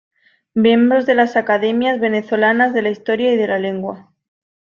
Miembro 0.55 1.03
de 1.05 1.13
las 1.13 1.35
academias 1.35 1.99
venezolanas 1.99 2.73
de 2.73 2.81
la 2.81 2.89
Historia 2.89 3.31
y 3.33 3.37
de 3.37 3.47
la 3.47 3.59
Lengua. 3.59 4.11